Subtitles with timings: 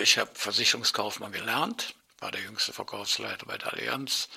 [0.00, 4.30] Ich habe Versicherungskaufmann gelernt, war der jüngste Verkaufsleiter bei der Allianz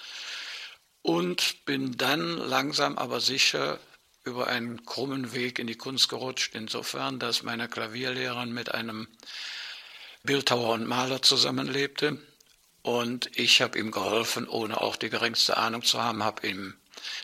[1.01, 3.79] und bin dann langsam aber sicher
[4.25, 9.07] über einen krummen Weg in die Kunst gerutscht, insofern, dass meine Klavierlehrerin mit einem
[10.23, 12.21] Bildhauer und Maler zusammenlebte
[12.81, 16.75] und ich habe ihm geholfen, ohne auch die geringste Ahnung zu haben, habe ihm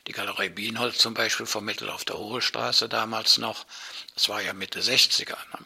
[0.08, 3.66] die Galerie Bienhold zum Beispiel vermittelt auf der Hohestraße damals noch.
[4.14, 5.36] Das war ja Mitte 60er.
[5.52, 5.66] Ne?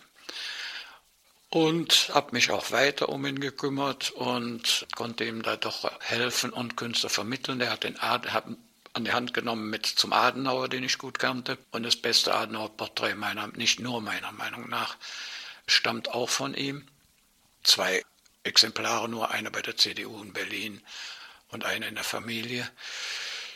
[1.54, 6.78] Und habe mich auch weiter um ihn gekümmert und konnte ihm da doch helfen und
[6.78, 7.62] Künstler vermitteln.
[7.62, 8.46] Er hat den Ad, hat
[8.94, 11.60] an die Hand genommen mit zum Adenauer, den ich gut kannte.
[11.70, 14.98] Und das beste Adenauer-Porträt meiner, nicht nur meiner Meinung nach,
[15.68, 16.88] stammt auch von ihm.
[17.62, 18.02] Zwei
[18.42, 20.82] Exemplare, nur eine bei der CDU in Berlin
[21.50, 22.68] und eine in der Familie.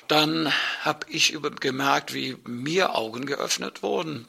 [0.07, 4.27] Dann habe ich gemerkt, wie mir Augen geöffnet wurden.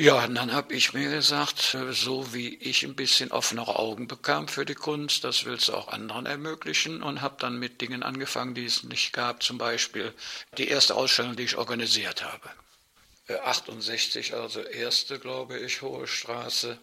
[0.00, 4.46] Ja, und dann habe ich mir gesagt, so wie ich ein bisschen offenere Augen bekam
[4.46, 8.54] für die Kunst, das willst du auch anderen ermöglichen und habe dann mit Dingen angefangen,
[8.54, 9.42] die es nicht gab.
[9.42, 10.14] Zum Beispiel
[10.56, 12.48] die erste Ausstellung, die ich organisiert habe.
[13.42, 16.78] 68, äh, also erste, glaube ich, Hohe Straße.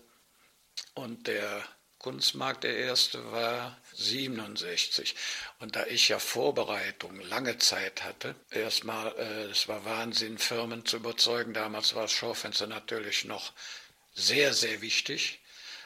[0.94, 1.64] Und der
[2.06, 5.16] Kunstmarkt, der erste war 67.
[5.58, 10.98] Und da ich ja Vorbereitung lange Zeit hatte, erstmal, äh, es war Wahnsinn, Firmen zu
[10.98, 11.56] überzeugen.
[11.56, 13.54] Damals war das Schaufenster natürlich noch
[14.14, 15.40] sehr, sehr wichtig.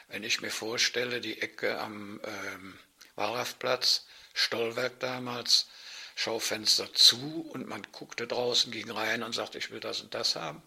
[0.08, 2.78] Wenn ich mir vorstelle, die Ecke am ähm,
[3.14, 5.68] Wallraffplatz, Stollwerk damals,
[6.16, 10.36] Schaufenster zu und man guckte draußen, ging rein und sagte, ich will das und das
[10.36, 10.62] haben.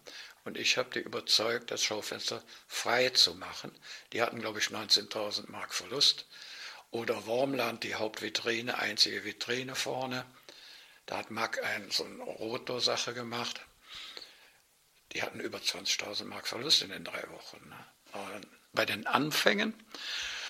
[0.46, 3.72] Und ich habe die überzeugt, das Schaufenster frei zu machen.
[4.12, 6.26] Die hatten, glaube ich, 19.000 Mark Verlust.
[6.92, 10.26] Oder Wormland, die Hauptvitrine, einzige Vitrine vorne.
[11.06, 13.62] Da hat Mack ein, so eine Rotor-Sache gemacht.
[15.14, 17.70] Die hatten über 20.000 Mark Verlust in den drei Wochen.
[17.70, 18.42] Ne?
[18.74, 19.74] Bei den Anfängen,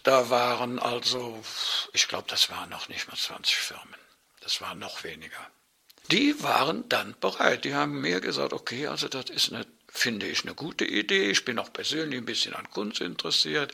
[0.04, 1.44] da waren also,
[1.94, 3.96] ich glaube, das waren noch nicht mal 20 Firmen.
[4.42, 5.40] Das waren noch weniger.
[6.12, 7.64] Die waren dann bereit.
[7.64, 11.30] Die haben mir gesagt, okay, also das ist eine finde ich eine gute Idee.
[11.30, 13.74] Ich bin auch persönlich ein bisschen an Kunst interessiert.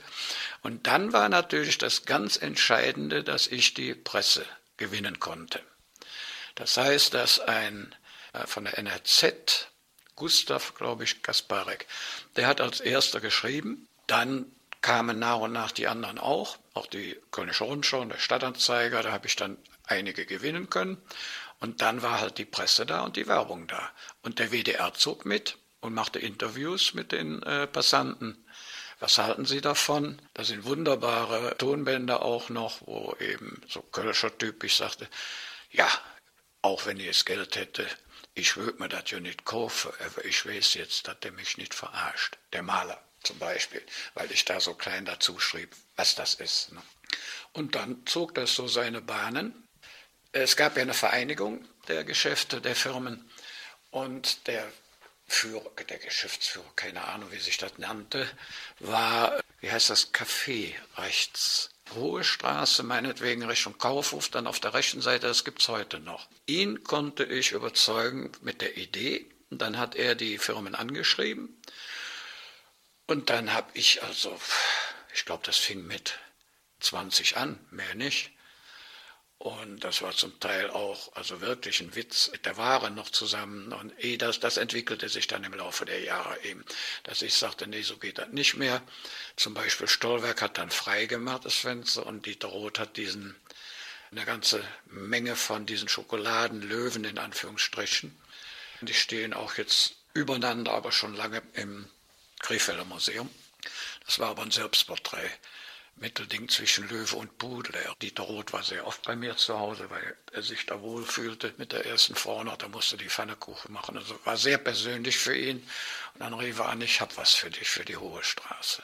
[0.62, 5.62] Und dann war natürlich das ganz Entscheidende, dass ich die Presse gewinnen konnte.
[6.56, 7.96] Das heißt, dass ein
[8.34, 9.70] äh, von der NRZ,
[10.16, 11.88] Gustav, glaube ich, Kasparek,
[12.36, 13.88] der hat als erster geschrieben.
[14.06, 14.46] Dann
[14.82, 19.14] kamen nach und nach die anderen auch, auch die Kölnische Rundschau und der Stadtanzeiger, da
[19.14, 21.02] habe ich dann einige gewinnen können.
[21.62, 23.90] Und dann war halt die Presse da und die Werbung da.
[24.22, 28.46] Und der WDR zog mit und machte Interviews mit den äh, Passanten.
[29.00, 30.22] Was halten Sie davon?
[30.34, 35.08] Da sind wunderbare Tonbänder auch noch, wo eben so Kölscher typisch sagte,
[35.72, 35.88] ja,
[36.62, 37.88] auch wenn ich es Geld hätte,
[38.34, 41.74] ich würde mir das ja nicht kaufen, aber ich weiß jetzt, dass der mich nicht
[41.74, 42.38] verarscht.
[42.54, 43.82] Der Maler zum Beispiel,
[44.14, 46.72] weil ich da so klein dazu schrieb, was das ist.
[46.74, 46.82] Ne?
[47.54, 49.68] Und dann zog das so seine Bahnen.
[50.32, 53.30] Es gab ja eine Vereinigung der Geschäfte, der Firmen
[53.92, 54.72] und der
[55.30, 58.30] Führer, der Geschäftsführer, keine Ahnung, wie sich das nannte,
[58.80, 61.70] war, wie heißt das, Café rechts.
[61.96, 66.28] Hohe Straße, meinetwegen Richtung Kaufhof, dann auf der rechten Seite, das gibt es heute noch.
[66.46, 69.30] Ihn konnte ich überzeugen mit der Idee.
[69.50, 71.60] Und dann hat er die Firmen angeschrieben.
[73.08, 74.40] Und dann habe ich also,
[75.14, 76.20] ich glaube, das fing mit
[76.80, 78.32] 20 an, mehr nicht.
[79.40, 83.72] Und das war zum Teil auch also wirklich ein Witz mit der Ware noch zusammen.
[83.72, 86.66] Und eh das, das entwickelte sich dann im Laufe der Jahre eben,
[87.04, 88.82] dass ich sagte, nee, so geht das nicht mehr.
[89.38, 93.34] Zum Beispiel Stollwerk hat dann freigemacht das Fenster und Dieter Roth hat diesen,
[94.12, 98.14] eine ganze Menge von diesen Schokoladenlöwen in Anführungsstrichen.
[98.82, 101.88] Die stehen auch jetzt übereinander, aber schon lange im
[102.40, 103.30] Krefelder Museum.
[104.06, 105.32] Das war aber ein Selbstporträt.
[106.00, 107.76] Mittelding zwischen Löwe und Pudel.
[108.02, 111.54] Dieter Roth war sehr oft bei mir zu Hause, weil er sich da wohl fühlte
[111.58, 112.58] mit der ersten Frau noch.
[112.58, 113.98] Da musste die Pfannekuchen machen.
[113.98, 115.58] Also war sehr persönlich für ihn.
[116.14, 118.84] Und dann rief er an, ich habe was für dich für die Hohe Straße.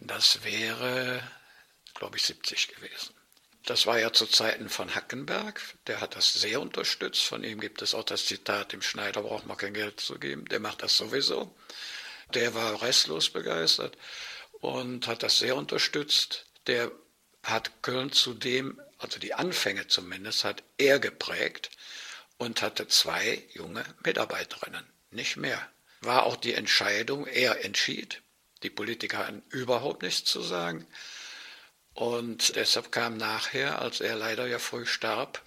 [0.00, 1.22] Und das wäre,
[1.94, 3.14] glaube ich, 70 gewesen.
[3.64, 5.60] Das war ja zu Zeiten von Hackenberg.
[5.86, 7.24] Der hat das sehr unterstützt.
[7.24, 10.46] Von ihm gibt es auch das Zitat, dem Schneider braucht man kein Geld zu geben.
[10.46, 11.54] Der macht das sowieso.
[12.34, 13.96] Der war restlos begeistert
[14.60, 16.46] und hat das sehr unterstützt.
[16.66, 16.90] Der
[17.42, 21.70] hat Köln zudem, also die Anfänge zumindest, hat er geprägt
[22.36, 25.68] und hatte zwei junge Mitarbeiterinnen, nicht mehr.
[26.00, 28.22] War auch die Entscheidung, er entschied,
[28.62, 30.86] die Politiker hatten überhaupt nichts zu sagen.
[31.94, 35.42] Und deshalb kam nachher, als er leider ja früh starb,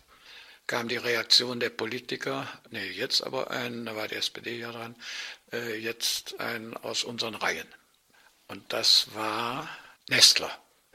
[0.68, 4.96] kam die Reaktion der Politiker, nee, jetzt aber ein, da war die SPD ja dran,
[5.52, 7.68] äh, jetzt ein aus unseren Reihen.
[8.52, 9.70] Und das war
[10.10, 10.52] Nestler.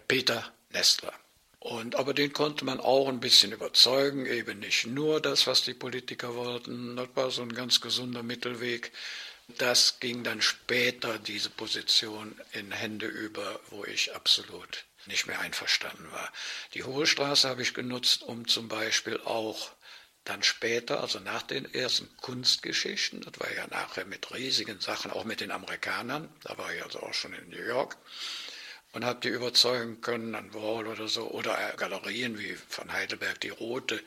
[0.09, 1.15] Peter Nestler.
[1.59, 5.73] Und, aber den konnte man auch ein bisschen überzeugen, eben nicht nur das, was die
[5.73, 6.97] Politiker wollten.
[6.97, 8.93] Das war so ein ganz gesunder Mittelweg.
[9.57, 16.13] Das ging dann später, diese Position, in Hände über, wo ich absolut nicht mehr einverstanden
[16.13, 16.31] war.
[16.75, 19.71] Die Hohe Straße habe ich genutzt, um zum Beispiel auch
[20.27, 25.25] dann später, also nach den ersten Kunstgeschichten, das war ja nachher mit riesigen Sachen, auch
[25.25, 27.97] mit den Amerikanern, da war ich also auch schon in New York,
[28.93, 33.51] und habe die überzeugen können an Wall oder so oder Galerien wie von Heidelberg die
[33.51, 34.03] Rote,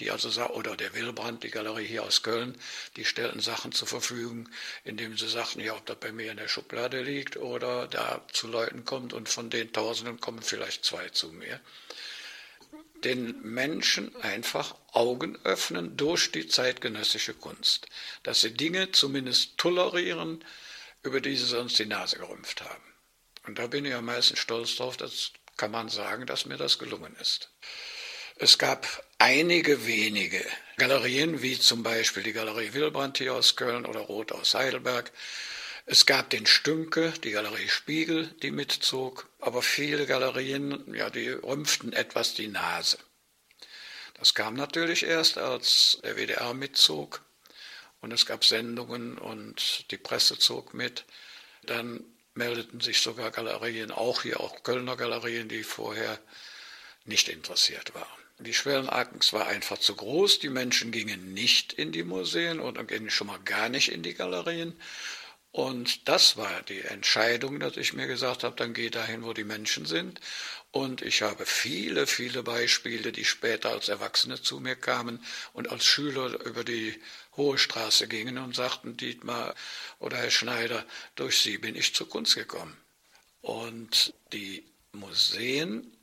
[0.00, 2.58] die also oder der Wilbrand, die Galerie hier aus Köln,
[2.96, 4.48] die stellten Sachen zur Verfügung,
[4.82, 8.48] indem sie sagten, ja, ob das bei mir in der Schublade liegt oder da zu
[8.48, 11.60] Leuten kommt und von den Tausenden kommen vielleicht zwei zu mir.
[13.04, 17.86] Den Menschen einfach Augen öffnen durch die zeitgenössische Kunst,
[18.22, 20.44] dass sie Dinge zumindest tolerieren,
[21.02, 22.82] über die sie sonst die Nase gerümpft haben.
[23.46, 26.78] Und da bin ich am meisten stolz drauf, das kann man sagen, dass mir das
[26.78, 27.50] gelungen ist.
[28.36, 30.44] Es gab einige wenige
[30.76, 35.12] Galerien, wie zum Beispiel die Galerie Wilbrand hier aus Köln oder Roth aus Heidelberg.
[35.84, 41.92] Es gab den Stünke, die Galerie Spiegel, die mitzog, aber viele Galerien, ja, die rümpften
[41.92, 42.98] etwas die Nase.
[44.14, 47.22] Das kam natürlich erst, als der WDR mitzog
[48.00, 51.04] und es gab Sendungen und die Presse zog mit.
[51.64, 56.20] Dann meldeten sich sogar Galerien, auch hier auch Kölner Galerien, die vorher
[57.04, 58.06] nicht interessiert waren.
[58.38, 60.38] Die Schwellenangst war einfach zu groß.
[60.38, 64.14] Die Menschen gingen nicht in die Museen oder gingen schon mal gar nicht in die
[64.14, 64.76] Galerien.
[65.52, 69.44] Und das war die Entscheidung, dass ich mir gesagt habe, dann geh dahin, wo die
[69.44, 70.18] Menschen sind.
[70.70, 75.22] Und ich habe viele, viele Beispiele, die später als Erwachsene zu mir kamen
[75.52, 76.98] und als Schüler über die
[77.36, 79.54] Hohe Straße gingen und sagten, Dietmar
[79.98, 82.74] oder Herr Schneider, durch Sie bin ich zur Kunst gekommen.
[83.42, 85.94] Und die Museen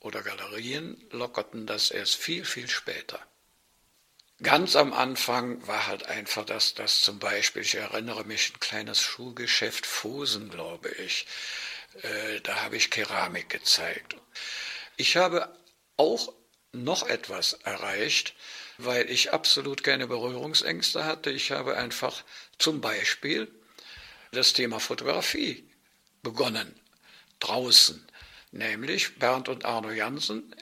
[0.00, 3.24] oder Galerien lockerten das erst viel, viel später.
[4.42, 9.00] Ganz am Anfang war halt einfach das, das zum Beispiel, ich erinnere mich, ein kleines
[9.00, 11.26] Schuhgeschäft Fosen, glaube ich.
[12.02, 14.16] Äh, da habe ich Keramik gezeigt.
[14.98, 15.48] Ich habe
[15.96, 16.34] auch
[16.72, 18.34] noch etwas erreicht,
[18.76, 21.30] weil ich absolut keine Berührungsängste hatte.
[21.30, 22.22] Ich habe einfach
[22.58, 23.48] zum Beispiel
[24.32, 25.66] das Thema Fotografie
[26.22, 26.78] begonnen,
[27.40, 28.06] draußen.
[28.52, 30.54] Nämlich Bernd und Arno Jansen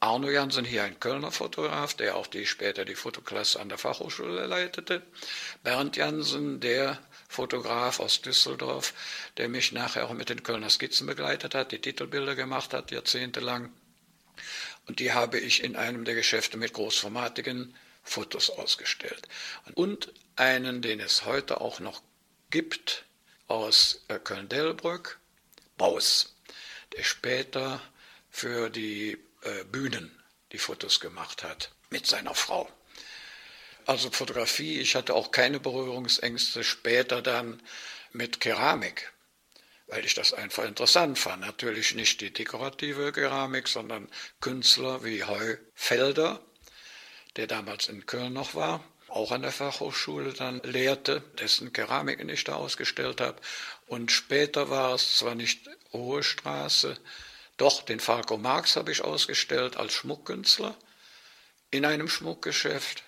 [0.00, 4.46] Arno Jansen, hier ein Kölner Fotograf, der auch die, später die Fotoklasse an der Fachhochschule
[4.46, 5.02] leitete.
[5.62, 6.98] Bernd Jansen, der
[7.28, 8.94] Fotograf aus Düsseldorf,
[9.36, 13.70] der mich nachher auch mit den Kölner Skizzen begleitet hat, die Titelbilder gemacht hat, jahrzehntelang.
[14.86, 19.28] Und die habe ich in einem der Geschäfte mit großformatigen Fotos ausgestellt.
[19.74, 22.02] Und einen, den es heute auch noch
[22.50, 23.04] gibt,
[23.48, 25.18] aus äh, Köln-Delbrück,
[25.76, 26.34] Baus,
[26.96, 27.82] der später
[28.30, 30.10] für die äh, Bühnen
[30.52, 32.70] die Fotos gemacht hat mit seiner Frau.
[33.86, 37.62] Also Fotografie, ich hatte auch keine Berührungsängste später dann
[38.12, 39.12] mit Keramik,
[39.86, 41.40] weil ich das einfach interessant fand.
[41.40, 44.08] Natürlich nicht die dekorative Keramik, sondern
[44.40, 46.44] Künstler wie Heu Felder,
[47.36, 52.44] der damals in Köln noch war, auch an der Fachhochschule dann lehrte, dessen Keramik ich
[52.44, 53.40] da ausgestellt habe.
[53.86, 56.96] Und später war es zwar nicht Hohe Straße,
[57.60, 60.74] doch, den Falco Marx habe ich ausgestellt als Schmuckkünstler
[61.70, 63.04] in einem Schmuckgeschäft.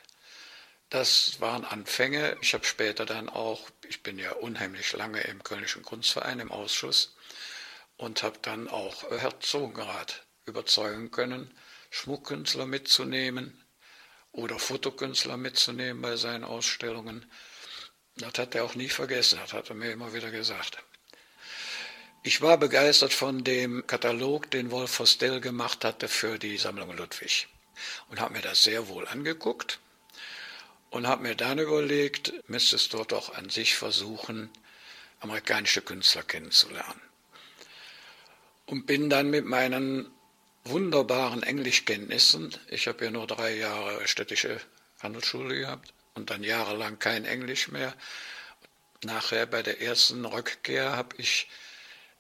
[0.91, 2.37] Das waren Anfänge.
[2.43, 7.17] Ich habe später dann auch, ich bin ja unheimlich lange im Kölnischen Kunstverein im Ausschuss
[7.97, 11.57] und habe dann auch Herzogenrath überzeugen können,
[11.89, 13.65] Schmuckkünstler mitzunehmen
[14.33, 17.25] oder Fotokünstler mitzunehmen bei seinen Ausstellungen.
[18.17, 20.77] Das hat er auch nie vergessen, das hat er mir immer wieder gesagt.
[22.25, 27.49] Ich war begeistert von dem Katalog, den Wolf Vostell gemacht hatte für die Sammlung Ludwig
[28.11, 29.81] und habe mir das sehr wohl angeguckt
[30.91, 34.51] und habe mir dann überlegt, müsstest du doch an sich versuchen,
[35.19, 37.01] amerikanische Künstler kennenzulernen.
[38.67, 40.09] Und bin dann mit meinen
[40.63, 44.61] wunderbaren Englischkenntnissen, ich habe ja nur drei Jahre städtische
[45.03, 47.97] Handelsschule gehabt und dann jahrelang kein Englisch mehr.
[49.03, 51.49] Nachher bei der ersten Rückkehr habe ich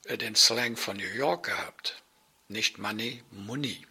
[0.09, 2.02] den Slang von New York gehabt.
[2.49, 3.87] Nicht Money, Money.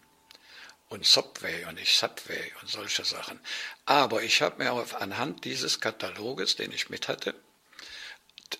[0.89, 3.39] Und Subway und nicht Subway und solche Sachen.
[3.86, 7.34] Aber ich habe mir auch anhand dieses Kataloges, den ich mit hatte,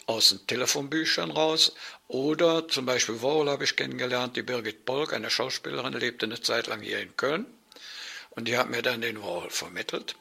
[0.05, 1.74] aus den Telefonbüchern raus
[2.08, 6.67] oder zum Beispiel Warhol habe ich kennengelernt, die Birgit Bolk, eine Schauspielerin, lebte eine Zeit
[6.67, 7.46] lang hier in Köln
[8.29, 10.15] und die hat mir dann den Warhol vermittelt.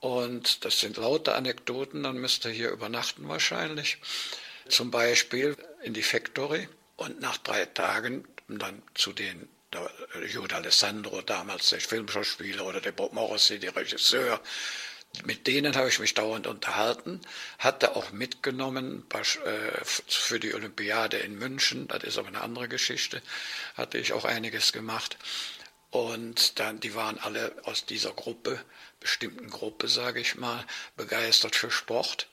[0.00, 3.98] Und das sind lauter Anekdoten, dann müsst ihr hier übernachten wahrscheinlich.
[4.68, 9.90] Zum Beispiel in die Factory und nach drei Tagen dann zu den der
[10.26, 14.40] Jude Alessandro, damals der Filmschauspieler, oder der Bob Morrissey, der Regisseur,
[15.24, 17.20] mit denen habe ich mich dauernd unterhalten,
[17.58, 23.22] hatte auch mitgenommen äh, für die Olympiade in München, das ist aber eine andere Geschichte,
[23.74, 25.16] hatte ich auch einiges gemacht.
[25.90, 28.62] Und dann, die waren alle aus dieser Gruppe,
[29.00, 30.64] bestimmten Gruppe, sage ich mal,
[30.96, 32.28] begeistert für Sport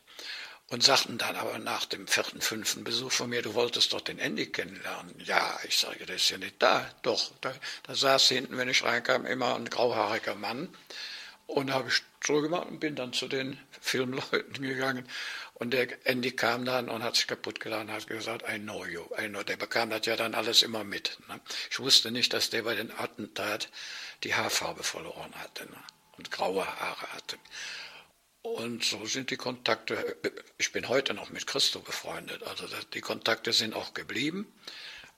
[0.70, 4.20] und sagten dann aber nach dem vierten, fünften Besuch von mir, du wolltest doch den
[4.20, 5.16] Andy kennenlernen.
[5.20, 6.90] Ja, ich sage, der ist ja nicht da.
[7.02, 10.70] Doch, da, da saß hinten, wenn ich reinkam, immer ein grauhaariger Mann
[11.48, 15.08] und habe ich so gemacht und bin dann zu den Filmleuten gegangen.
[15.56, 19.04] Und der Andy kam dann und hat sich kaputt geladen hat gesagt, I know you,
[19.20, 19.44] I know.
[19.44, 21.18] Der bekam das ja dann alles immer mit.
[21.28, 21.40] Ne?
[21.70, 23.70] Ich wusste nicht, dass der bei den Attentat
[24.24, 25.78] die Haarfarbe verloren hatte ne?
[26.18, 27.38] und graue Haare hatte.
[28.42, 30.18] Und so sind die Kontakte,
[30.58, 34.48] ich bin heute noch mit Christo befreundet, also die Kontakte sind auch geblieben.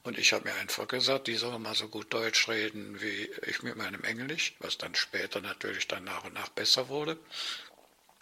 [0.04, 3.62] Und ich habe mir einfach gesagt, die sollen mal so gut Deutsch reden wie ich
[3.62, 7.20] mit meinem Englisch, was dann später natürlich dann nach und nach besser wurde.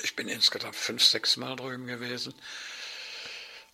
[0.01, 2.33] Ich bin insgesamt fünf, sechs Mal drüben gewesen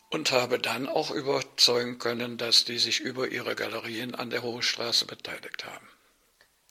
[0.09, 4.61] und habe dann auch überzeugen können, dass die sich über ihre Galerien an der Hohe
[4.61, 5.87] Straße beteiligt haben.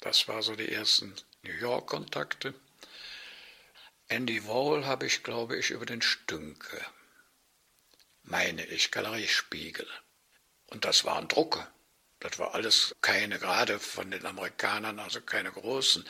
[0.00, 2.54] Das war so die ersten New York-Kontakte.
[4.08, 6.84] Andy Wall habe ich, glaube ich, über den Stünke,
[8.22, 9.88] meine ich, Galerie Spiegel.
[10.66, 11.66] Und das waren Drucke.
[12.20, 16.04] Das war alles keine, gerade von den Amerikanern, also keine großen.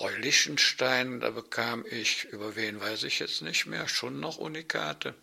[0.00, 5.14] Roy Lichtenstein, da bekam ich, über wen weiß ich jetzt nicht mehr, schon noch Unikate.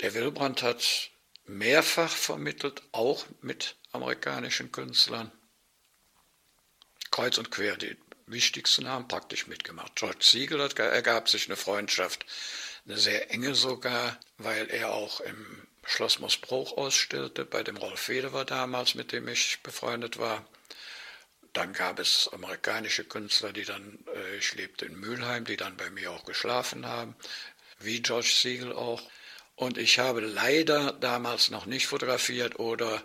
[0.00, 1.10] Der Wilbrand hat
[1.44, 5.30] mehrfach vermittelt, auch mit amerikanischen Künstlern.
[7.10, 7.96] Kreuz und quer, die
[8.30, 9.96] wichtigsten haben praktisch mitgemacht.
[9.96, 12.24] George Siegel hat, ergab sich eine Freundschaft,
[12.86, 18.44] eine sehr enge sogar, weil er auch im Schloss Moosbruch ausstellte, bei dem Rolf Federer
[18.44, 20.44] damals, mit dem ich befreundet war.
[21.52, 25.90] Dann gab es amerikanische Künstler, die dann, äh, ich lebte in Mülheim, die dann bei
[25.90, 27.16] mir auch geschlafen haben,
[27.80, 29.02] wie George Siegel auch.
[29.56, 33.02] Und ich habe leider damals noch nicht fotografiert oder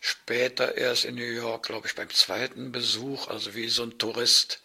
[0.00, 4.62] später erst in New York, glaube ich, beim zweiten Besuch, also wie so ein Tourist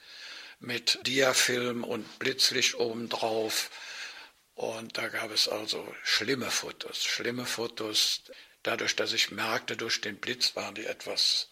[0.60, 3.70] mit Diafilm und Blitzlicht obendrauf
[4.56, 8.22] und da gab es also schlimme Fotos, schlimme Fotos.
[8.62, 11.50] Dadurch, dass ich merkte, durch den Blitz waren die etwas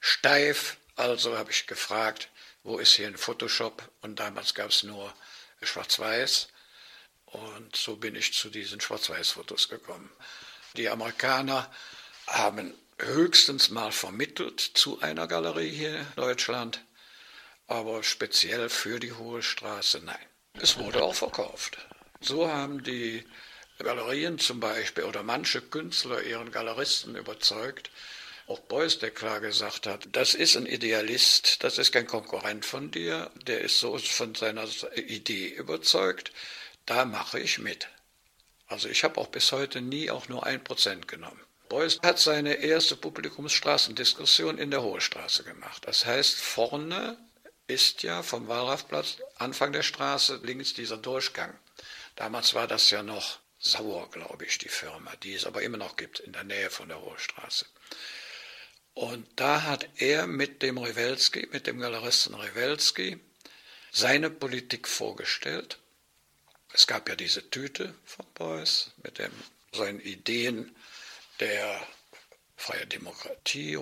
[0.00, 0.76] steif.
[0.94, 2.30] Also habe ich gefragt,
[2.62, 3.90] wo ist hier ein Photoshop?
[4.00, 5.12] Und damals gab es nur
[5.60, 6.48] Schwarz-Weiß.
[7.26, 10.10] Und so bin ich zu diesen Schwarz-Weiß-Fotos gekommen.
[10.76, 11.70] Die Amerikaner
[12.28, 16.84] haben höchstens mal vermittelt zu einer Galerie hier in Deutschland,
[17.66, 20.26] aber speziell für die Hohe Straße nein.
[20.54, 21.78] Es wurde auch verkauft.
[22.20, 23.24] So haben die
[23.78, 27.90] Galerien zum Beispiel oder manche Künstler ihren Galeristen überzeugt,
[28.46, 32.90] auch Beuys, der klar gesagt hat, das ist ein Idealist, das ist kein Konkurrent von
[32.90, 36.32] dir, der ist so von seiner Idee überzeugt,
[36.86, 37.88] da mache ich mit.
[38.68, 41.45] Also ich habe auch bis heute nie auch nur ein Prozent genommen.
[41.68, 45.82] Beuys hat seine erste Publikumsstraßendiskussion in der Hohe Straße gemacht.
[45.86, 47.18] Das heißt, vorne
[47.66, 51.52] ist ja vom Wallraffplatz Anfang der Straße links dieser Durchgang.
[52.14, 55.96] Damals war das ja noch Sauer, glaube ich, die Firma, die es aber immer noch
[55.96, 57.66] gibt in der Nähe von der Hohe Straße.
[58.94, 63.18] Und da hat er mit dem Rewelski, mit dem Galeristen Rewelski,
[63.90, 65.78] seine Politik vorgestellt.
[66.72, 69.32] Es gab ja diese Tüte von Beuys mit dem,
[69.72, 70.74] seinen Ideen
[71.40, 71.86] der
[72.56, 73.78] freien Demokratie.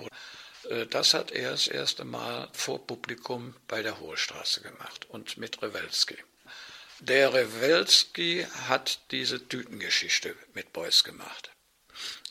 [0.69, 5.37] Äh, das hat er das erste Mal vor Publikum bei der Hohe Straße gemacht und
[5.37, 6.17] mit Rewelski.
[6.99, 11.51] Der Rewelski hat diese Tütengeschichte mit Beuys gemacht.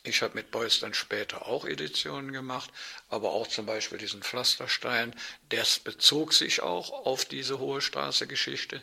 [0.06, 2.70] Ich habe mit Beuys dann später auch Editionen gemacht,
[3.08, 5.14] aber auch zum Beispiel diesen Pflasterstein.
[5.48, 8.82] Das bezog sich auch auf diese Hohe Straße-Geschichte.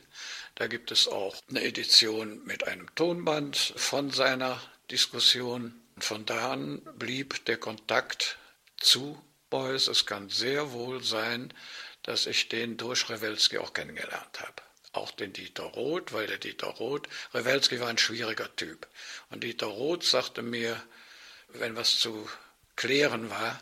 [0.55, 5.80] Da gibt es auch eine Edition mit einem Tonband von seiner Diskussion.
[6.01, 8.38] Von da an blieb der Kontakt
[8.77, 9.88] zu Beuys.
[9.88, 11.53] Es kann sehr wohl sein,
[12.03, 14.62] dass ich den durch Rewelski auch kennengelernt habe
[14.93, 18.88] auch den Dieter Roth, weil der Dieter Roth, Rewelski war ein schwieriger Typ.
[19.29, 20.81] Und Dieter Roth sagte mir,
[21.50, 22.29] wenn was zu
[22.75, 23.62] klären war,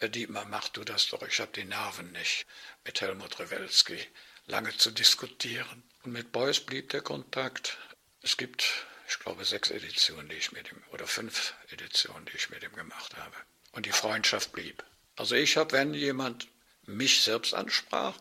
[0.00, 2.46] Dietmar, mach du das doch, ich habe die Nerven nicht,
[2.84, 3.98] mit Helmut Rewelski
[4.46, 5.82] lange zu diskutieren.
[6.02, 7.76] Und mit Beuys blieb der Kontakt.
[8.22, 12.48] Es gibt, ich glaube, sechs Editionen, die ich mit ihm, oder fünf Editionen, die ich
[12.50, 13.36] mit ihm gemacht habe.
[13.72, 14.84] Und die Freundschaft blieb.
[15.16, 16.46] Also ich habe, wenn jemand
[16.86, 18.14] mich selbst ansprach,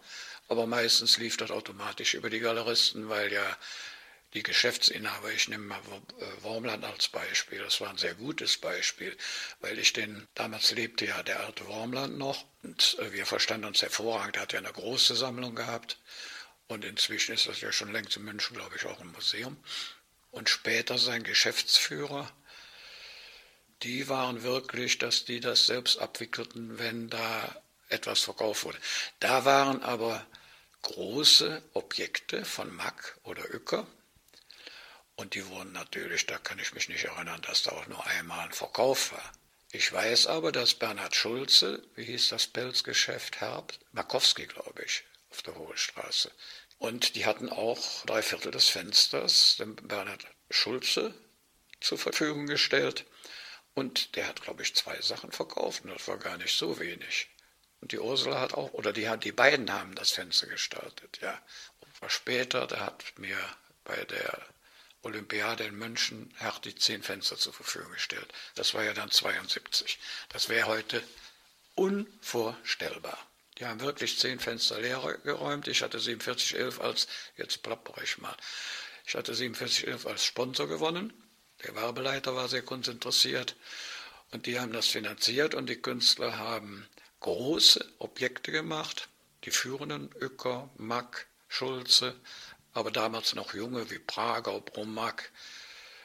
[0.48, 3.58] aber meistens lief das automatisch über die Galeristen, weil ja
[4.34, 5.80] die Geschäftsinhaber, ich nehme mal
[6.20, 9.16] äh, Wormland als Beispiel, das war ein sehr gutes Beispiel,
[9.60, 13.82] weil ich den, damals lebte ja der alte Wormland noch und äh, wir verstanden uns
[13.82, 15.98] hervorragend, er hat ja eine große Sammlung gehabt
[16.68, 19.58] und inzwischen ist das ja schon längst in München, glaube ich, auch ein Museum.
[20.32, 22.32] Und später sein Geschäftsführer,
[23.84, 28.78] die waren wirklich, dass die das selbst abwickelten, wenn da etwas verkauft wurde.
[29.20, 30.26] Da waren aber
[30.82, 33.88] große Objekte von Mack oder Uecker,
[35.20, 38.40] und die wurden natürlich, da kann ich mich nicht erinnern, dass da auch nur einmal
[38.40, 39.32] ein Verkauf war.
[39.74, 45.42] Ich weiß aber, dass Bernhard Schulze, wie hieß das Pelzgeschäft, Herb, Markowski, glaube ich, auf
[45.42, 46.32] der Hohe Straße.
[46.80, 51.14] Und die hatten auch drei Viertel des Fensters dem Bernhard Schulze
[51.82, 53.06] zur Verfügung gestellt.
[53.74, 57.30] Und der hat, glaube ich, zwei Sachen verkauft und das war gar nicht so wenig.
[57.82, 61.40] Und die Ursula hat auch, oder die, die beiden haben das Fenster gestartet, ja.
[62.02, 63.38] Und später, der hat mir
[63.84, 64.46] bei der
[65.02, 68.34] Olympiade in München hat die zehn Fenster zur Verfügung gestellt.
[68.56, 69.98] Das war ja dann 72.
[70.30, 71.02] Das wäre heute
[71.76, 73.18] unvorstellbar.
[73.60, 75.68] Die haben wirklich zehn Fenster leer geräumt.
[75.68, 78.36] Ich hatte 4711 als, jetzt plappere ich mal,
[79.06, 81.14] ich hatte 4711 als Sponsor gewonnen.
[81.64, 83.56] Der Werbeleiter war sehr konzentriert
[84.32, 86.88] und die haben das finanziert und die Künstler haben
[87.20, 89.10] große Objekte gemacht.
[89.44, 92.16] Die führenden Uecker, Mack, Schulze,
[92.74, 95.32] aber damals noch junge wie Prager, Brummack,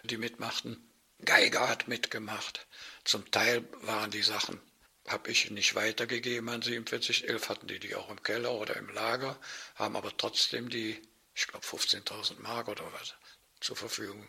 [0.02, 0.82] die mitmachten.
[1.24, 2.66] Geiger hat mitgemacht.
[3.04, 4.60] Zum Teil waren die Sachen,
[5.08, 9.38] habe ich nicht weitergegeben an 4711, hatten die die auch im Keller oder im Lager,
[9.74, 11.00] haben aber trotzdem die,
[11.34, 13.14] ich glaube 15.000 Mark oder was,
[13.60, 14.28] zur Verfügung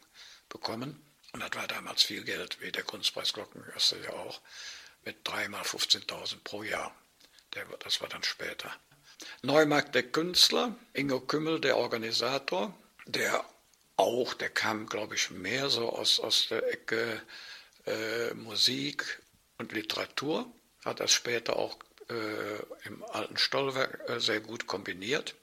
[0.50, 1.01] bekommen.
[1.32, 4.41] Und das war damals viel Geld, wie der Kunstpreis Glockengasse ja auch,
[5.03, 6.96] mit dreimal 15.000 pro Jahr.
[7.53, 8.74] Der, das war dann später.
[9.41, 13.46] Neumarkt der Künstler, Ingo Kümmel der Organisator, der
[13.98, 17.22] auch, der kam, glaube ich, mehr so aus, aus der Ecke
[17.86, 19.22] äh, Musik
[19.58, 20.51] und Literatur,
[20.86, 21.77] hat das später auch
[22.10, 25.36] äh, im alten Stollwerk äh, sehr gut kombiniert.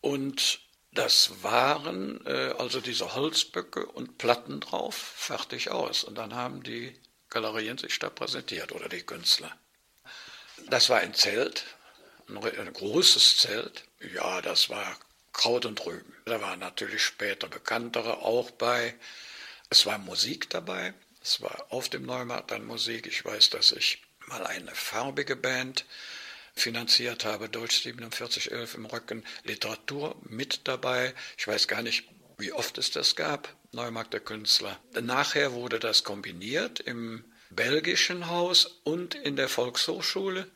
[0.00, 0.60] Und
[0.92, 6.04] das waren äh, also diese Holzböcke und Platten drauf, fertig aus.
[6.04, 6.94] Und dann haben die
[7.30, 9.50] Galerien sich da präsentiert oder die Künstler.
[10.68, 11.64] Das war ein Zelt,
[12.28, 13.84] ein großes Zelt.
[14.14, 14.96] Ja, das war
[15.32, 16.14] Kraut und Rüben.
[16.26, 18.94] Da waren natürlich später bekanntere auch bei.
[19.68, 20.94] Es war Musik dabei.
[21.20, 23.08] Es war auf dem Neumarkt dann Musik.
[23.08, 25.84] Ich weiß, dass ich mal eine farbige Band
[26.54, 31.14] finanziert habe, Deutsch 4711 im Rücken, Literatur mit dabei.
[31.36, 32.08] Ich weiß gar nicht,
[32.38, 34.78] wie oft es das gab, Neumarkt der Künstler.
[35.00, 40.48] Nachher wurde das kombiniert im belgischen Haus und in der Volkshochschule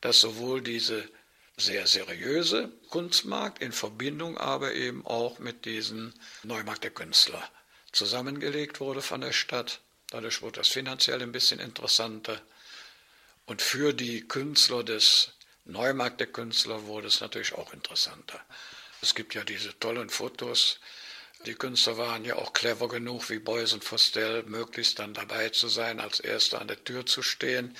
[0.00, 1.08] dass sowohl diese
[1.56, 6.12] sehr seriöse Kunstmarkt in Verbindung aber eben auch mit diesem
[6.44, 7.42] Neumarkt der Künstler
[7.90, 9.80] zusammengelegt wurde von der Stadt.
[10.10, 12.40] Dadurch wurde das finanziell ein bisschen interessanter.
[13.48, 15.32] Und für die Künstler des
[15.64, 18.38] Neumarkt der Künstler wurde es natürlich auch interessanter.
[19.00, 20.80] Es gibt ja diese tollen Fotos.
[21.46, 25.68] Die Künstler waren ja auch clever genug, wie Beuys und Fostel, möglichst dann dabei zu
[25.68, 27.74] sein, als Erster an der Tür zu stehen.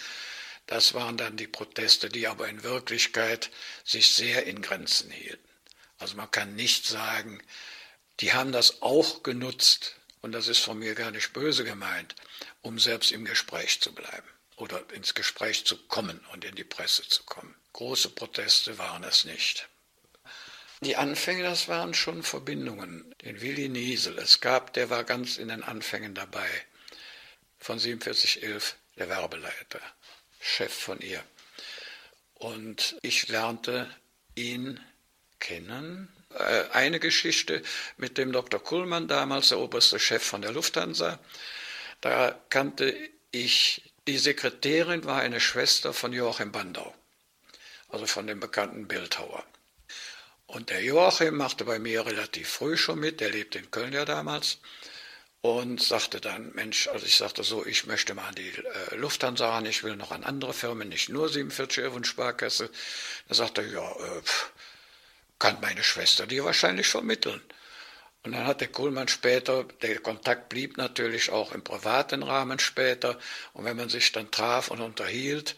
[0.67, 3.51] Das waren dann die Proteste, die aber in Wirklichkeit
[3.85, 5.51] sich sehr in Grenzen hielten.
[5.99, 7.43] Also man kann nicht sagen,
[8.21, 12.15] die haben das auch genutzt, und das ist von mir gar nicht böse gemeint,
[12.63, 14.29] um selbst im Gespräch zu bleiben
[14.59, 17.55] oder ins Gespräch zu kommen und in die Presse zu kommen.
[17.73, 19.69] Große Proteste waren es nicht.
[20.81, 23.13] Die Anfänge, das waren schon Verbindungen.
[23.23, 26.49] Den Willi Niesel, es gab, der war ganz in den Anfängen dabei,
[27.59, 29.81] von 4711, der Werbeleiter.
[30.41, 31.23] Chef von ihr.
[32.35, 33.93] Und ich lernte
[34.37, 34.79] ihn
[35.41, 36.09] kennen.
[36.35, 37.63] Äh, eine Geschichte
[37.97, 38.63] mit dem Dr.
[38.63, 41.19] Kuhlmann, damals der oberste Chef von der Lufthansa.
[42.01, 42.97] Da kannte
[43.33, 46.95] ich, die Sekretärin war eine Schwester von Joachim Bandau,
[47.91, 49.45] also von dem bekannten Bildhauer.
[50.47, 54.07] Und der Joachim machte bei mir relativ früh schon mit, der lebte in Köln ja
[54.07, 54.61] damals
[55.43, 59.51] und sagte dann, Mensch, also ich sagte so, ich möchte mal an die äh, Lufthansa
[59.51, 62.71] ran, ich will noch an andere Firmen, nicht nur 47 Euro und Sparkasse.
[63.29, 64.23] Da sagte er, ja, äh,
[65.39, 67.43] kann meine Schwester dir wahrscheinlich vermitteln.
[68.29, 73.19] Und dann hat der Kohlmann später, der Kontakt blieb natürlich auch im privaten Rahmen später.
[73.55, 75.57] Und wenn man sich dann traf und unterhielt,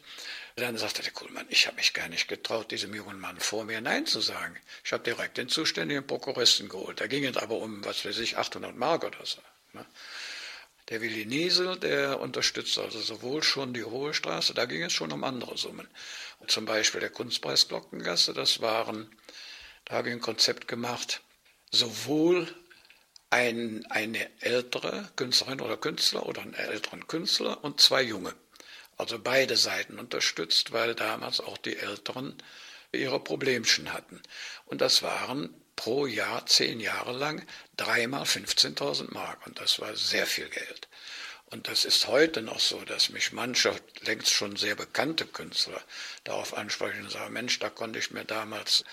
[0.54, 3.80] dann sagte der Kohlmann, ich habe mich gar nicht getraut, diesem jungen Mann vor mir
[3.80, 4.56] Nein zu sagen.
[4.84, 7.00] Ich habe direkt den zuständigen Prokuristen geholt.
[7.00, 9.40] Da ging es aber um, was weiß ich, 800 Mark oder so.
[9.72, 9.84] Ne?
[10.90, 15.10] Der Willi Niesel, der unterstützte also sowohl schon die Hohe Straße, da ging es schon
[15.10, 15.88] um andere Summen.
[16.46, 19.10] Zum Beispiel der Kunstpreis Glockengasse, das waren,
[19.86, 21.20] da habe ich ein Konzept gemacht,
[21.70, 22.52] sowohl
[23.30, 28.34] ein, eine ältere Künstlerin oder Künstler oder einen älteren Künstler und zwei junge.
[28.96, 32.34] Also beide Seiten unterstützt, weil damals auch die Älteren
[32.92, 34.20] ihre Problemchen hatten.
[34.66, 39.46] Und das waren pro Jahr zehn Jahre lang dreimal 15.000 Mark.
[39.46, 40.88] Und das war sehr viel Geld.
[41.46, 45.82] Und das ist heute noch so, dass mich manche längst schon sehr bekannte Künstler
[46.24, 48.84] darauf ansprechen und sagen, Mensch, da konnte ich mir damals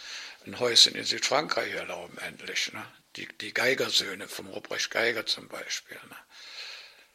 [0.47, 2.73] ein Häuschen in Südfrankreich erlauben, endlich.
[2.73, 2.83] Ne?
[3.15, 5.97] Die, die Geigersöhne vom Ruprecht Geiger zum Beispiel.
[6.09, 6.15] Ne?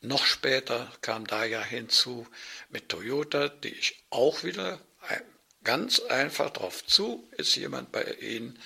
[0.02, 2.26] Noch später kam da ja hinzu
[2.70, 4.80] mit Toyota, die ich auch wieder
[5.64, 8.58] ganz einfach drauf zu, ist jemand bei Ihnen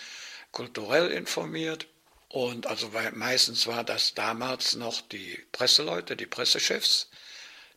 [0.51, 1.87] kulturell informiert,
[2.29, 7.09] und also meistens war das damals noch die Presseleute, die Pressechefs,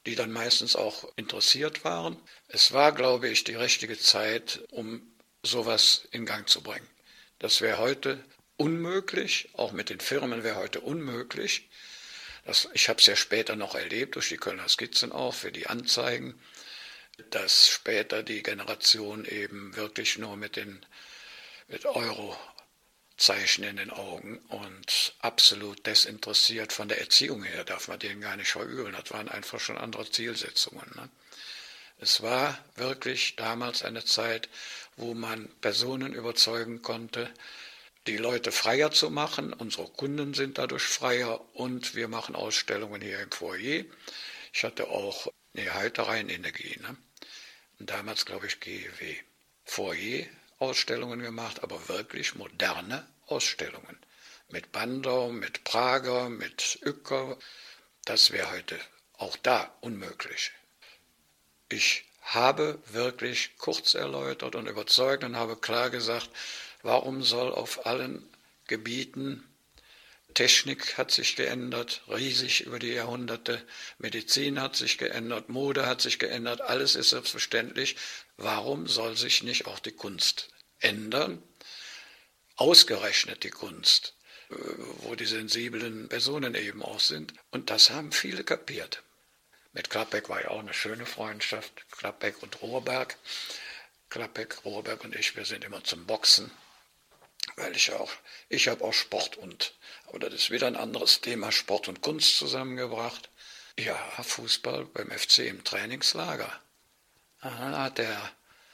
[0.05, 2.17] die dann meistens auch interessiert waren.
[2.47, 5.08] Es war, glaube ich, die richtige Zeit, um
[5.43, 6.87] sowas in Gang zu bringen.
[7.39, 8.23] Das wäre heute
[8.57, 11.69] unmöglich, auch mit den Firmen wäre heute unmöglich.
[12.45, 15.67] Das, ich habe es ja später noch erlebt, durch die Kölner Skizzen auch, für die
[15.67, 16.39] Anzeigen,
[17.29, 20.85] dass später die Generation eben wirklich nur mit den
[21.67, 22.35] mit Euro
[23.19, 28.37] Zeichen in den Augen und absolut desinteressiert von der Erziehung her, darf man denen gar
[28.37, 28.93] nicht verübeln.
[28.93, 30.89] Das waren einfach schon andere Zielsetzungen.
[30.95, 31.09] Ne?
[31.99, 34.47] Es war wirklich damals eine Zeit,
[34.99, 37.33] wo man Personen überzeugen konnte,
[38.07, 39.53] die Leute freier zu machen.
[39.53, 43.85] Unsere Kunden sind dadurch freier und wir machen Ausstellungen hier im Foyer.
[44.53, 46.77] Ich hatte auch eine Heitereien-Energie.
[46.81, 46.97] Ne?
[47.79, 49.15] Damals, glaube ich, GEW.
[49.63, 50.25] Foyer
[50.57, 53.97] Ausstellungen gemacht, aber wirklich moderne Ausstellungen.
[54.49, 57.37] Mit Bandau, mit Prager, mit Uecker.
[58.03, 58.79] Das wäre heute
[59.17, 60.51] auch da unmöglich.
[61.69, 66.29] Ich habe wirklich kurz erläutert und überzeugt und habe klar gesagt,
[66.81, 68.23] warum soll auf allen
[68.67, 69.43] Gebieten
[70.33, 73.65] Technik hat sich geändert, riesig über die Jahrhunderte.
[73.97, 77.95] Medizin hat sich geändert, Mode hat sich geändert, alles ist selbstverständlich.
[78.37, 81.41] Warum soll sich nicht auch die Kunst ändern?
[82.55, 84.15] Ausgerechnet die Kunst,
[84.49, 84.55] äh,
[84.99, 87.33] wo die sensiblen Personen eben auch sind.
[87.51, 89.03] Und das haben viele kapiert.
[89.79, 93.15] Mit Klappbeck war ja auch eine schöne Freundschaft, Klappbeck und Rohrberg.
[94.09, 96.51] Klappbeck, Rohrberg und ich, wir sind immer zum Boxen
[97.55, 98.11] weil ich auch,
[98.49, 99.73] ich habe auch Sport und,
[100.07, 103.29] aber das ist wieder ein anderes Thema, Sport und Kunst zusammengebracht.
[103.77, 106.51] Ja, Fußball beim FC im Trainingslager.
[107.41, 108.31] Dann hat der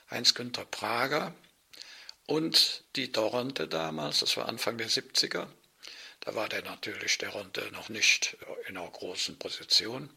[0.10, 1.36] Heinz-Günther Prager
[2.26, 5.48] und die Doronte damals, das war Anfang der 70er,
[6.22, 8.36] da war der natürlich, der Ronte noch nicht
[8.68, 10.10] in einer großen Position.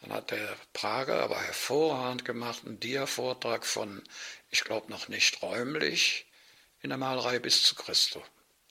[0.00, 4.02] Dann hat der Prager aber hervorragend gemacht einen Dia-Vortrag von,
[4.50, 6.26] ich glaube noch nicht räumlich,
[6.82, 8.22] in der Malerei bis zu Christo.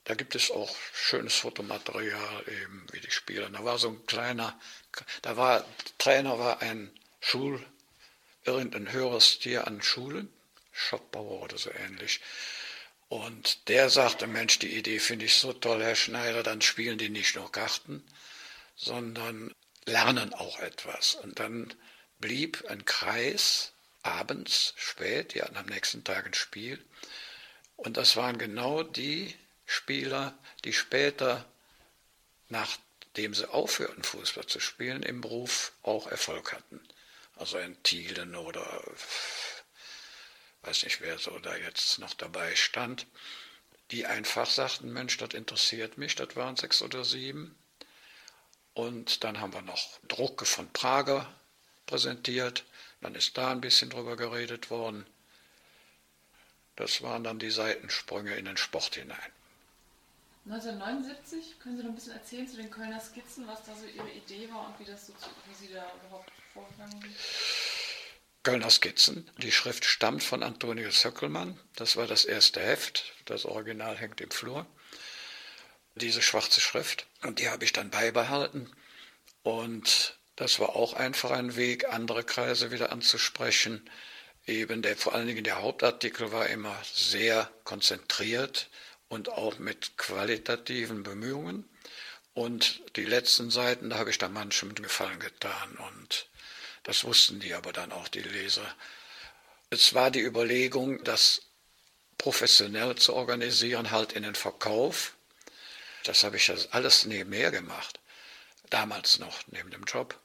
[0.04, 3.50] Da gibt es auch schönes Fotomaterial, eben wie die Spieler.
[3.50, 4.58] Da war so ein kleiner,
[5.22, 5.64] da war,
[5.98, 7.64] Trainer war ein Schul,
[8.44, 10.32] irgendein höheres Tier an Schulen,
[10.70, 12.20] Schottbauer oder so ähnlich.
[13.08, 17.08] Und der sagte, Mensch, die Idee finde ich so toll, Herr Schneider, dann spielen die
[17.08, 18.04] nicht nur Karten,
[18.76, 19.52] sondern
[19.86, 21.14] lernen auch etwas.
[21.14, 21.72] Und dann
[22.18, 23.72] blieb ein Kreis
[24.02, 26.84] abends spät, die hatten am nächsten Tag ein Spiel,
[27.76, 29.34] und das waren genau die
[29.66, 31.44] Spieler, die später,
[32.48, 36.80] nachdem sie aufhörten, Fußball zu spielen, im Beruf auch Erfolg hatten.
[37.36, 38.82] Also ein Thielen oder
[40.62, 43.06] weiß nicht, wer so da jetzt noch dabei stand,
[43.90, 47.56] die einfach sagten, Mensch, das interessiert mich, das waren sechs oder sieben.
[48.76, 51.26] Und dann haben wir noch Drucke von Prager
[51.86, 52.66] präsentiert,
[53.00, 55.06] dann ist da ein bisschen drüber geredet worden.
[56.76, 59.32] Das waren dann die Seitensprünge in den Sport hinein.
[60.44, 64.10] 1979, können Sie noch ein bisschen erzählen zu den Kölner Skizzen, was da so Ihre
[64.10, 65.14] Idee war und wie, das so,
[65.48, 67.16] wie Sie da überhaupt vorgegangen sind?
[68.42, 69.30] Kölner Skizzen.
[69.38, 71.58] Die Schrift stammt von Antonius Höckelmann.
[71.76, 73.14] Das war das erste Heft.
[73.24, 74.66] Das Original hängt im Flur.
[75.96, 77.06] Diese schwarze Schrift.
[77.22, 78.70] Und die habe ich dann beibehalten.
[79.42, 83.88] Und das war auch einfach ein Weg, andere Kreise wieder anzusprechen
[84.46, 88.68] eben der, vor allen Dingen der Hauptartikel war immer sehr konzentriert
[89.08, 91.68] und auch mit qualitativen Bemühungen.
[92.34, 95.78] Und die letzten Seiten, da habe ich da manchem Gefallen getan.
[95.88, 96.28] Und
[96.82, 98.74] das wussten die aber dann auch, die Leser.
[99.70, 101.42] Es war die Überlegung, das
[102.18, 105.15] professionell zu organisieren, halt in den Verkauf.
[106.06, 108.00] Das habe ich alles nebenher gemacht.
[108.70, 110.18] Damals noch, neben dem Job.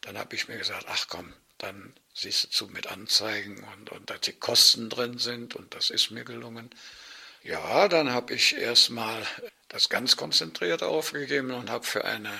[0.00, 4.10] Dann habe ich mir gesagt, ach komm, dann siehst du zu mit Anzeigen und, und
[4.10, 6.70] dass die Kosten drin sind und das ist mir gelungen.
[7.44, 9.24] Ja, dann habe ich erstmal
[9.68, 12.32] das ganz konzentriert aufgegeben und habe für eine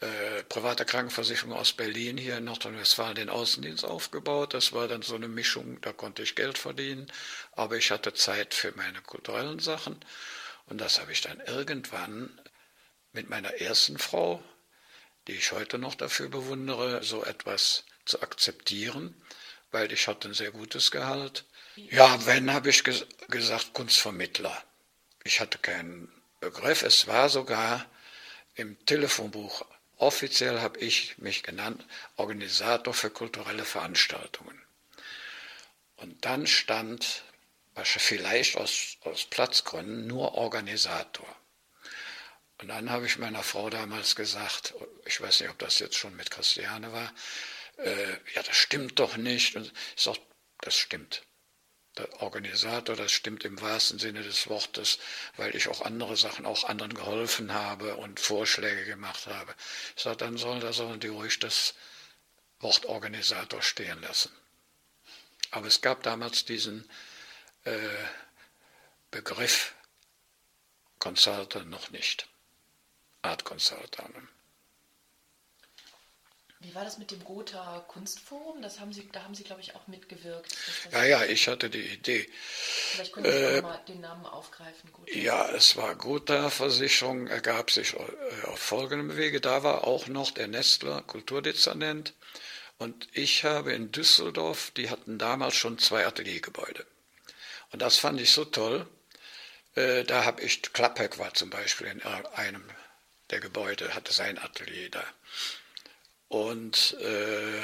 [0.00, 4.54] äh, private Krankenversicherung aus Berlin hier in Nordrhein-Westfalen den Außendienst aufgebaut.
[4.54, 7.10] Das war dann so eine Mischung, da konnte ich Geld verdienen,
[7.52, 10.00] aber ich hatte Zeit für meine kulturellen Sachen.
[10.68, 12.30] Und das habe ich dann irgendwann
[13.12, 14.42] mit meiner ersten Frau,
[15.26, 19.14] die ich heute noch dafür bewundere, so etwas zu akzeptieren,
[19.70, 21.44] weil ich hatte ein sehr gutes Gehalt.
[21.76, 24.56] Ja, wenn, habe ich ges gesagt, Kunstvermittler.
[25.24, 26.82] Ich hatte keinen Begriff.
[26.82, 27.86] Es war sogar
[28.54, 29.64] im Telefonbuch
[29.98, 31.84] offiziell habe ich mich genannt
[32.16, 34.60] Organisator für kulturelle Veranstaltungen.
[35.96, 37.24] Und dann stand,
[37.84, 41.28] vielleicht aus, aus Platzgründen, nur Organisator.
[42.60, 46.16] Und dann habe ich meiner Frau damals gesagt, ich weiß nicht, ob das jetzt schon
[46.16, 47.12] mit Christiane war,
[47.78, 49.54] äh, ja, das stimmt doch nicht.
[49.54, 50.18] Und ich sage,
[50.60, 51.22] das stimmt.
[51.96, 54.98] Der Organisator, das stimmt im wahrsten Sinne des Wortes,
[55.36, 59.54] weil ich auch andere Sachen, auch anderen geholfen habe und Vorschläge gemacht habe.
[59.96, 61.74] Ich sage, dann sollen, da sollen die ruhig das
[62.60, 64.30] Wort Organisator stehen lassen.
[65.50, 66.88] Aber es gab damals diesen
[69.10, 69.74] Begriff
[70.98, 72.28] Consultant noch nicht.
[73.22, 74.14] Art Consultant.
[76.60, 78.60] Wie war das mit dem Gotha Kunstforum?
[78.62, 80.56] Das haben Sie, da haben Sie, glaube ich, auch mitgewirkt.
[80.90, 82.28] Ja, ja, ich hatte die Idee.
[82.32, 84.90] Vielleicht können Sie äh, mal den Namen aufgreifen.
[84.92, 85.16] Gotha.
[85.16, 89.40] Ja, es war Gotha Versicherung, ergab sich äh, auf folgendem Wege.
[89.40, 92.14] Da war auch noch der Nestler Kulturdezernent
[92.78, 96.84] und ich habe in Düsseldorf, die hatten damals schon zwei Ateliergebäude.
[97.72, 98.86] Und das fand ich so toll.
[99.74, 102.64] Äh, da habe ich, Klappek war zum Beispiel in einem
[103.30, 105.04] der Gebäude, hatte sein Atelier da.
[106.28, 107.62] Und äh,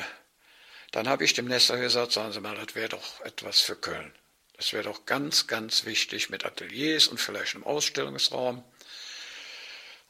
[0.93, 4.15] dann habe ich dem Nester gesagt, sagen Sie mal, das wäre doch etwas für Köln.
[4.57, 8.63] Das wäre doch ganz, ganz wichtig mit Ateliers und vielleicht einem Ausstellungsraum.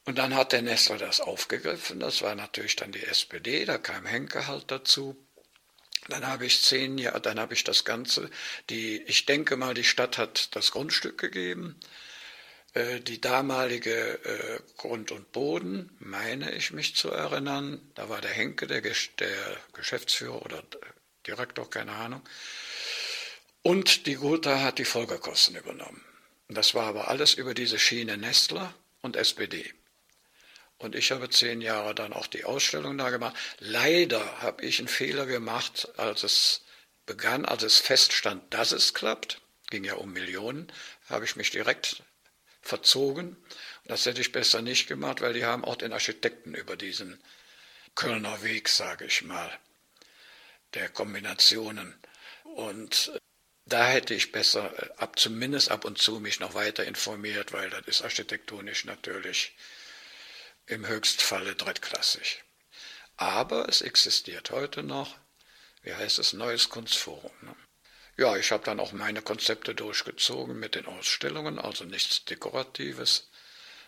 [0.05, 2.01] Und dann hat der Nester das aufgegriffen.
[2.01, 5.17] Das war natürlich dann die SPD, da kam Henke halt dazu.
[6.09, 8.31] Dann habe ich zehn Jahre, dann habe ich das Ganze,
[8.69, 11.77] die, ich denke mal, die Stadt hat das Grundstück gegeben.
[12.75, 18.33] Äh, die damalige äh, Grund und Boden, meine ich mich zu erinnern, da war der
[18.33, 20.63] Henke, der, der Geschäftsführer oder
[21.27, 22.23] Direktor, keine Ahnung.
[23.63, 26.05] Und die Gotha hat die Folgekosten übernommen.
[26.49, 29.73] Das war aber alles über diese Schiene Nestler und SPD.
[30.79, 33.37] Und ich habe zehn Jahre dann auch die Ausstellung da gemacht.
[33.59, 36.65] Leider habe ich einen Fehler gemacht, als es
[37.07, 39.41] begann, als es feststand, dass es klappt.
[39.71, 40.71] Ging ja um Millionen,
[41.09, 42.03] habe ich mich direkt
[42.61, 43.37] verzogen.
[43.85, 47.23] Das hätte ich besser nicht gemacht, weil die haben auch den Architekten über diesen
[47.95, 49.51] Kölner Weg, sage ich mal,
[50.75, 51.95] der Kombinationen.
[52.43, 53.19] Und äh,
[53.67, 57.71] da hätte ich besser, äh, ab, zumindest ab und zu mich noch weiter informiert, weil
[57.71, 59.55] das ist architektonisch natürlich
[60.66, 62.42] im Höchstfalle drittklassig.
[63.16, 65.16] Aber es existiert heute noch,
[65.83, 67.33] wie heißt es, Neues Kunstforum.
[67.42, 67.55] Ne?
[68.16, 73.29] Ja, ich habe dann auch meine Konzepte durchgezogen mit den Ausstellungen, also nichts Dekoratives,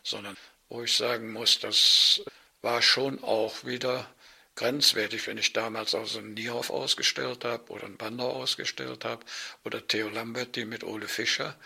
[0.02, 0.36] sondern
[0.68, 2.22] wo ich sagen muss, das
[2.60, 4.12] war schon auch wieder
[4.56, 9.24] grenzwertig, wenn ich damals also einen Niehoff ausgestellt habe oder einen Bandau ausgestellt habe
[9.64, 11.56] oder Theo Lamberti mit Ole Fischer.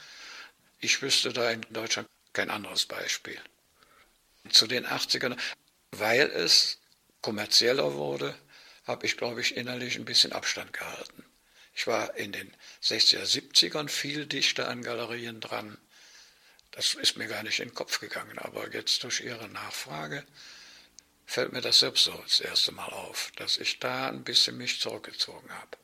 [0.81, 3.41] Ich wüsste da in Deutschland kein anderes Beispiel.
[4.49, 5.37] Zu den 80ern,
[5.91, 6.79] weil es
[7.21, 8.35] kommerzieller wurde,
[8.85, 11.25] habe ich, glaube ich, innerlich ein bisschen Abstand gehalten.
[11.75, 15.79] Ich war in den 60er, 70ern viel dichter an Galerien dran.
[16.73, 20.25] Das ist mir gar nicht in den Kopf gegangen, aber jetzt durch Ihre Nachfrage
[21.27, 24.81] fällt mir das selbst so das erste Mal auf, dass ich da ein bisschen mich
[24.81, 25.79] zurückgezogen habe.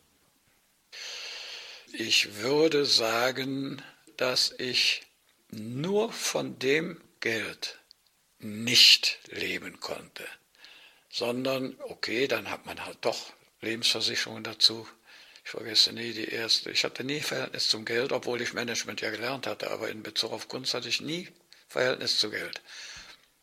[1.92, 3.82] Ich würde sagen,
[4.16, 5.02] dass ich
[5.50, 7.78] nur von dem Geld
[8.38, 10.26] nicht leben konnte,
[11.08, 14.86] sondern, okay, dann hat man halt doch Lebensversicherungen dazu
[15.46, 16.72] ich vergesse nie die erste.
[16.72, 20.32] Ich hatte nie Verhältnis zum Geld, obwohl ich Management ja gelernt hatte, aber in Bezug
[20.32, 21.28] auf Kunst hatte ich nie
[21.68, 22.60] Verhältnis zu Geld.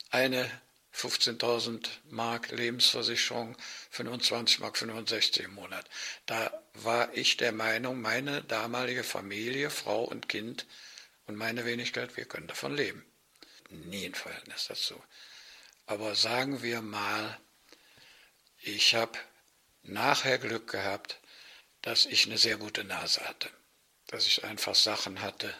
[0.10, 0.51] Eine
[0.93, 3.56] 15.000 Mark Lebensversicherung,
[3.91, 5.89] 25 Mark 65 im Monat.
[6.25, 10.65] Da war ich der Meinung, meine damalige Familie, Frau und Kind
[11.25, 13.06] und meine Wenigkeit, wir können davon leben.
[13.73, 15.01] Nie ein Verhältnis dazu.
[15.86, 17.39] Aber sagen wir mal,
[18.59, 19.17] ich habe
[19.83, 21.19] nachher Glück gehabt,
[21.81, 23.49] dass ich eine sehr gute Nase hatte,
[24.07, 25.53] dass ich einfach Sachen hatte,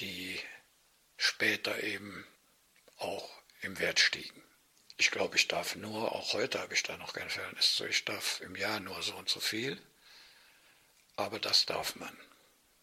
[0.00, 0.40] die
[1.18, 2.26] später eben
[2.96, 4.42] auch im Wert stiegen.
[4.96, 8.04] Ich glaube, ich darf nur, auch heute habe ich da noch kein Verhältnis zu, ich
[8.04, 9.80] darf im Jahr nur so und so viel,
[11.16, 12.16] aber das darf man.